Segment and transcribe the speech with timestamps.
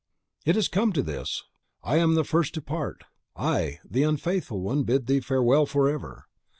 [0.47, 1.43] "It has come to this!
[1.83, 3.03] I am the first to part!
[3.35, 6.25] I, the unfaithful one, bid thee farewell forever.